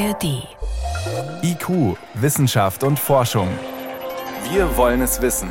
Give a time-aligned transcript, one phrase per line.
[0.00, 0.48] ARD.
[1.42, 3.48] IQ, Wissenschaft und Forschung.
[4.50, 5.50] Wir wollen es wissen.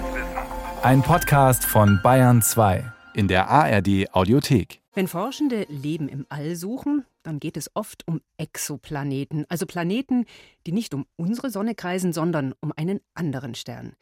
[0.81, 4.81] Ein Podcast von Bayern 2 in der ARD Audiothek.
[4.96, 10.25] Wenn Forschende Leben im All suchen, dann geht es oft um Exoplaneten, also Planeten,
[10.66, 13.93] die nicht um unsere Sonne kreisen, sondern um einen anderen Stern.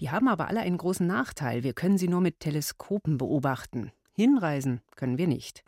[0.00, 1.62] Die haben aber alle einen großen Nachteil.
[1.62, 3.92] Wir können sie nur mit Teleskopen beobachten.
[4.12, 5.64] Hinreisen können wir nicht.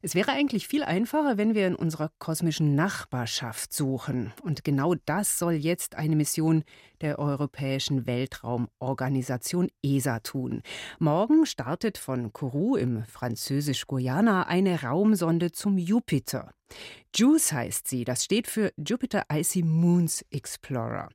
[0.00, 4.32] Es wäre eigentlich viel einfacher, wenn wir in unserer kosmischen Nachbarschaft suchen.
[4.42, 6.62] Und genau das soll jetzt eine Mission
[7.00, 10.62] der Europäischen Weltraumorganisation ESA tun.
[11.00, 16.52] Morgen startet von Kourou im französisch-Guyana eine Raumsonde zum Jupiter.
[17.16, 21.08] JUICE heißt sie, das steht für Jupiter Icy Moons Explorer.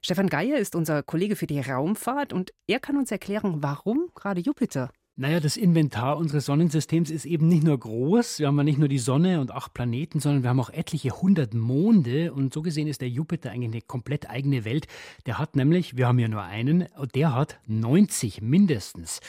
[0.00, 4.40] Stefan Geier ist unser Kollege für die Raumfahrt und er kann uns erklären, warum gerade
[4.40, 4.90] Jupiter.
[5.16, 8.40] Naja, das Inventar unseres Sonnensystems ist eben nicht nur groß.
[8.40, 11.10] Wir haben ja nicht nur die Sonne und acht Planeten, sondern wir haben auch etliche
[11.10, 12.32] hundert Monde.
[12.32, 14.88] Und so gesehen ist der Jupiter eigentlich eine komplett eigene Welt.
[15.26, 19.20] Der hat nämlich, wir haben ja nur einen, der hat 90 mindestens.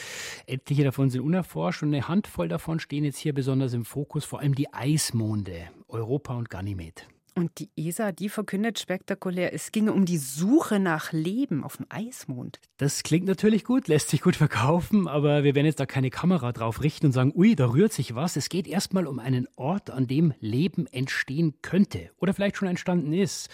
[0.48, 4.40] Etliche davon sind unerforscht und eine Handvoll davon stehen jetzt hier besonders im Fokus, vor
[4.40, 7.06] allem die Eismonde, Europa und Ganymed.
[7.38, 11.86] Und die ESA, die verkündet spektakulär, es ginge um die Suche nach Leben auf dem
[11.90, 12.62] Eismond.
[12.78, 16.54] Das klingt natürlich gut, lässt sich gut verkaufen, aber wir werden jetzt da keine Kamera
[16.54, 18.38] drauf richten und sagen, ui, da rührt sich was.
[18.38, 23.12] Es geht erstmal um einen Ort, an dem Leben entstehen könnte oder vielleicht schon entstanden
[23.12, 23.50] ist.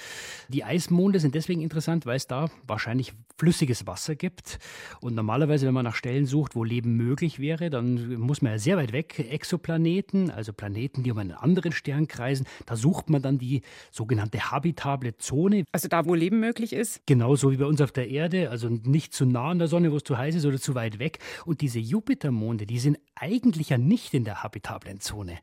[0.47, 4.59] Die Eismonde sind deswegen interessant, weil es da wahrscheinlich flüssiges Wasser gibt.
[4.99, 8.59] Und normalerweise, wenn man nach Stellen sucht, wo Leben möglich wäre, dann muss man ja
[8.59, 12.45] sehr weit weg Exoplaneten, also Planeten, die um einen anderen Stern kreisen.
[12.67, 15.63] Da sucht man dann die sogenannte habitable Zone.
[15.71, 17.01] Also da, wo Leben möglich ist?
[17.05, 19.97] Genauso wie bei uns auf der Erde, also nicht zu nah an der Sonne, wo
[19.97, 21.19] es zu heiß ist oder zu weit weg.
[21.45, 25.37] Und diese Jupitermonde, die sind eigentlich ja nicht in der habitablen Zone.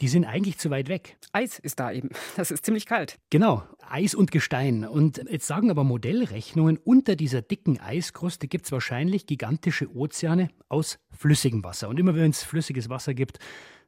[0.00, 1.16] Die sind eigentlich zu weit weg.
[1.32, 2.10] Eis ist da eben.
[2.36, 3.18] Das ist ziemlich kalt.
[3.30, 4.84] Genau, Eis und Gestein.
[4.84, 10.98] Und jetzt sagen aber Modellrechnungen, unter dieser dicken Eiskruste gibt es wahrscheinlich gigantische Ozeane aus
[11.10, 11.88] flüssigem Wasser.
[11.88, 13.38] Und immer wenn es flüssiges Wasser gibt,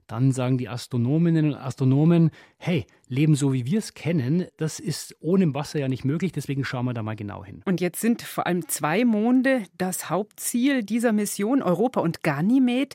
[0.06, 5.16] dann sagen die Astronominnen und Astronomen, hey, Leben so wie wir es kennen, das ist
[5.20, 7.62] ohne Wasser ja nicht möglich, deswegen schauen wir da mal genau hin.
[7.64, 12.94] Und jetzt sind vor allem zwei Monde das Hauptziel dieser Mission, Europa und Ganymed.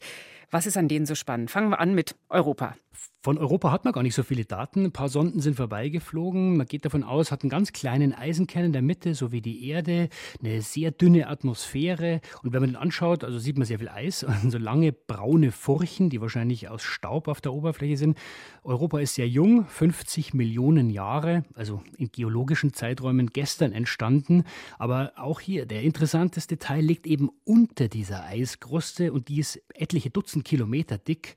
[0.51, 1.51] Was ist an denen so spannend?
[1.51, 2.75] Fangen wir an mit Europa.
[3.21, 4.85] Von Europa hat man gar nicht so viele Daten.
[4.85, 6.55] Ein paar Sonden sind vorbeigeflogen.
[6.55, 9.67] Man geht davon aus, hat einen ganz kleinen Eisenkern in der Mitte, so wie die
[9.67, 10.07] Erde,
[10.41, 12.21] eine sehr dünne Atmosphäre.
[12.43, 15.51] Und wenn man den anschaut, also sieht man sehr viel Eis und so lange braune
[15.51, 18.17] Furchen, die wahrscheinlich aus Staub auf der Oberfläche sind.
[18.63, 24.43] Europa ist sehr jung, 50 Millionen Jahre, also in geologischen Zeiträumen gestern entstanden.
[24.77, 30.09] Aber auch hier, der interessanteste Teil liegt eben unter dieser Eiskruste und die ist etliche
[30.09, 31.35] Dutzend Kilometer dick.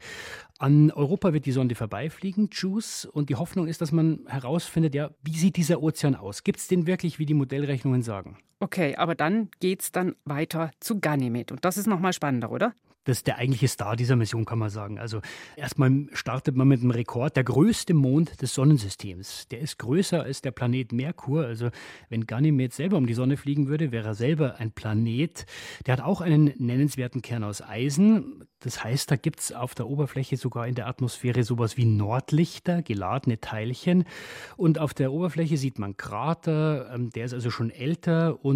[0.58, 5.10] An Europa wird die Sonde vorbeifliegen, JUICE, und die Hoffnung ist, dass man herausfindet, ja,
[5.22, 6.44] wie sieht dieser Ozean aus?
[6.44, 8.38] Gibt es den wirklich, wie die Modellrechnungen sagen?
[8.62, 11.50] Okay, aber dann geht es dann weiter zu Ganymed.
[11.50, 12.74] Und das ist nochmal spannender, oder?
[13.04, 15.00] Das ist der eigentliche Star dieser Mission, kann man sagen.
[15.00, 15.20] Also
[15.56, 19.48] erstmal startet man mit einem Rekord, der größte Mond des Sonnensystems.
[19.48, 21.44] Der ist größer als der Planet Merkur.
[21.44, 21.70] Also
[22.08, 25.46] wenn Ganymed selber um die Sonne fliegen würde, wäre er selber ein Planet.
[25.86, 28.44] Der hat auch einen nennenswerten Kern aus Eisen.
[28.60, 32.82] Das heißt, da gibt es auf der Oberfläche sogar in der Atmosphäre sowas wie Nordlichter,
[32.82, 34.04] geladene Teilchen.
[34.56, 38.44] Und auf der Oberfläche sieht man Krater, ähm, der ist also schon älter.
[38.44, 38.51] Und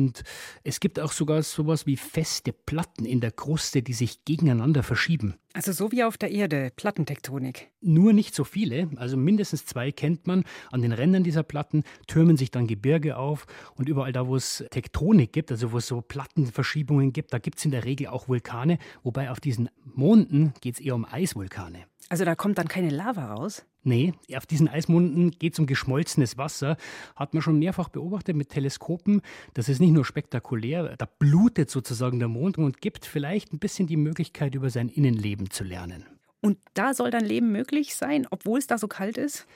[0.62, 5.34] es gibt auch sogar sowas wie feste Platten in der Kruste, die sich gegeneinander verschieben.
[5.52, 7.70] Also so wie auf der Erde, Plattentektonik.
[7.80, 10.44] Nur nicht so viele, also mindestens zwei kennt man.
[10.70, 14.64] An den Rändern dieser Platten türmen sich dann Gebirge auf und überall da, wo es
[14.70, 18.28] Tektonik gibt, also wo es so Plattenverschiebungen gibt, da gibt es in der Regel auch
[18.28, 21.84] Vulkane, wobei auf diesen Monden geht es eher um Eisvulkane.
[22.08, 23.64] Also da kommt dann keine Lava raus?
[23.86, 26.76] Nee, auf diesen Eismonden geht es um geschmolzenes Wasser.
[27.14, 29.22] Hat man schon mehrfach beobachtet mit Teleskopen.
[29.54, 33.86] Das ist nicht nur spektakulär, da blutet sozusagen der Mond und gibt vielleicht ein bisschen
[33.86, 36.04] die Möglichkeit, über sein Innenleben zu lernen.
[36.40, 39.46] Und da soll dann Leben möglich sein, obwohl es da so kalt ist?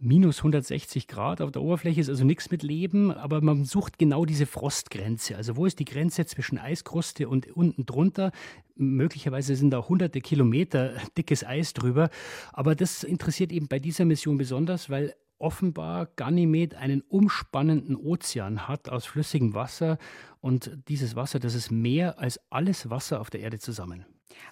[0.00, 4.24] Minus 160 Grad auf der Oberfläche ist also nichts mit Leben, aber man sucht genau
[4.24, 5.36] diese Frostgrenze.
[5.36, 8.32] Also wo ist die Grenze zwischen Eiskruste und unten drunter?
[8.76, 12.10] Möglicherweise sind da hunderte Kilometer dickes Eis drüber.
[12.52, 18.88] Aber das interessiert eben bei dieser Mission besonders, weil offenbar Ganymed einen umspannenden Ozean hat
[18.88, 19.98] aus flüssigem Wasser.
[20.40, 24.06] Und dieses Wasser, das ist mehr als alles Wasser auf der Erde zusammen.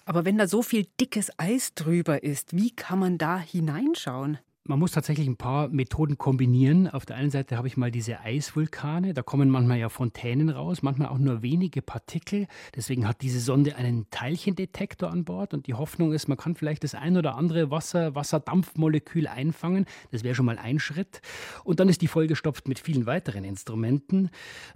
[0.05, 4.37] Aber wenn da so viel dickes Eis drüber ist, wie kann man da hineinschauen?
[4.65, 6.87] Man muss tatsächlich ein paar Methoden kombinieren.
[6.87, 10.81] Auf der einen Seite habe ich mal diese Eisvulkane, da kommen manchmal ja Fontänen raus,
[10.81, 12.47] manchmal auch nur wenige Partikel.
[12.73, 16.85] Deswegen hat diese Sonde einen Teilchendetektor an Bord und die Hoffnung ist, man kann vielleicht
[16.85, 19.85] das ein oder andere Wasser, Wasserdampfmolekül einfangen.
[20.11, 21.21] Das wäre schon mal ein Schritt.
[21.65, 24.29] Und dann ist die vollgestopft mit vielen weiteren Instrumenten.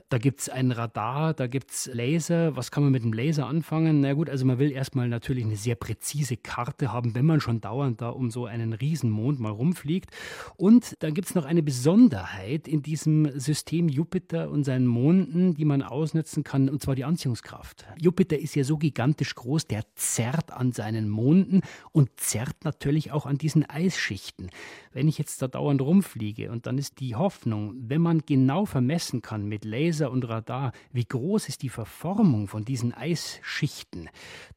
[0.10, 2.58] Da gibt es ein Radar, da gibt es Laser.
[2.58, 4.02] Was kann man mit dem Laser anfangen?
[4.02, 7.62] Na gut, also man will erstmal natürlich eine sehr präzise Karte haben, wenn man schon
[7.62, 10.12] dauernd da um so einen Riesenmond mal rum fliegt.
[10.56, 15.66] Und dann gibt es noch eine Besonderheit in diesem System Jupiter und seinen Monden, die
[15.66, 17.86] man ausnutzen kann, und zwar die Anziehungskraft.
[18.00, 23.26] Jupiter ist ja so gigantisch groß, der zerrt an seinen Monden und zerrt natürlich auch
[23.26, 24.50] an diesen Eisschichten.
[24.92, 29.22] Wenn ich jetzt da dauernd rumfliege und dann ist die Hoffnung, wenn man genau vermessen
[29.22, 34.10] kann mit Laser und Radar, wie groß ist die Verformung von diesen Eisschichten,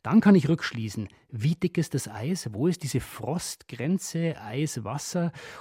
[0.02, 5.10] dann kann ich rückschließen, wie dick ist das Eis, wo ist diese Frostgrenze, Eis, Wasser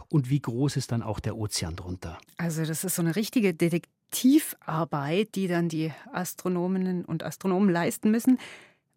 [0.09, 2.17] und wie groß ist dann auch der Ozean drunter.
[2.37, 8.39] Also das ist so eine richtige Detektivarbeit, die dann die Astronominnen und Astronomen leisten müssen.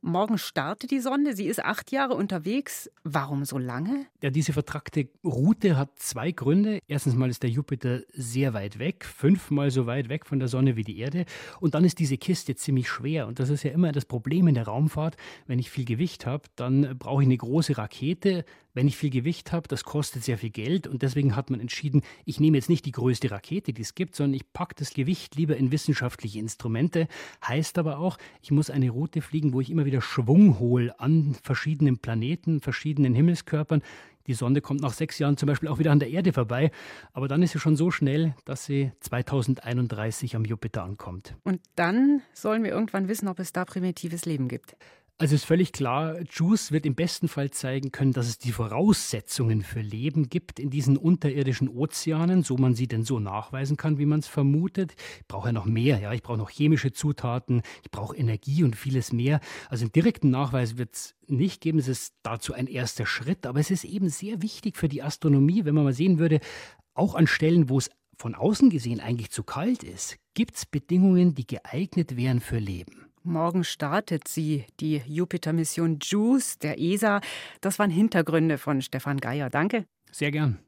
[0.05, 1.37] Morgen startet die Sonde.
[1.37, 2.91] Sie ist acht Jahre unterwegs.
[3.05, 4.07] Warum so lange?
[4.21, 6.81] Ja, diese vertragte Route hat zwei Gründe.
[6.89, 10.75] Erstens mal ist der Jupiter sehr weit weg, fünfmal so weit weg von der Sonne
[10.75, 11.25] wie die Erde.
[11.61, 13.29] Und dann ist diese Kiste ziemlich schwer.
[13.29, 15.17] Und das ist ja immer das Problem in der Raumfahrt.
[15.47, 18.45] Wenn ich viel Gewicht habe, dann brauche ich eine große Rakete.
[18.75, 20.87] Wenn ich viel Gewicht habe, das kostet sehr viel Geld.
[20.87, 24.17] Und deswegen hat man entschieden, ich nehme jetzt nicht die größte Rakete, die es gibt,
[24.17, 27.07] sondern ich packe das Gewicht lieber in wissenschaftliche Instrumente.
[27.47, 30.99] Heißt aber auch, ich muss eine Route fliegen, wo ich immer wieder wieder Schwung hole
[30.99, 33.83] an verschiedenen Planeten, verschiedenen Himmelskörpern.
[34.27, 36.71] Die Sonde kommt nach sechs Jahren zum Beispiel auch wieder an der Erde vorbei,
[37.13, 41.35] aber dann ist sie schon so schnell, dass sie 2031 am Jupiter ankommt.
[41.45, 44.77] Und dann sollen wir irgendwann wissen, ob es da primitives Leben gibt.
[45.19, 49.63] Also ist völlig klar, JUICE wird im besten Fall zeigen können, dass es die Voraussetzungen
[49.63, 54.07] für Leben gibt in diesen unterirdischen Ozeanen, so man sie denn so nachweisen kann, wie
[54.07, 54.97] man es vermutet.
[55.21, 58.75] Ich brauche ja noch mehr, ja, ich brauche noch chemische Zutaten, ich brauche Energie und
[58.75, 59.39] vieles mehr.
[59.69, 63.61] Also einen direkten Nachweis wird es nicht geben, es ist dazu ein erster Schritt, aber
[63.61, 66.41] es ist eben sehr wichtig für die Astronomie, wenn man mal sehen würde,
[66.95, 71.37] auch an Stellen, wo es von außen gesehen eigentlich zu kalt ist, gibt es Bedingungen,
[71.37, 73.12] die geeignet wären für Leben.
[73.25, 77.21] Morgen startet sie, die Jupiter-Mission JUICE der ESA.
[77.61, 79.49] Das waren Hintergründe von Stefan Geier.
[79.51, 79.87] Danke.
[80.11, 80.59] Sehr gern.